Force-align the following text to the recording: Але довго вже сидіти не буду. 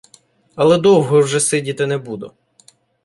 Але 0.55 0.77
довго 0.77 1.19
вже 1.21 1.39
сидіти 1.39 1.87
не 1.87 1.97
буду. 1.97 2.33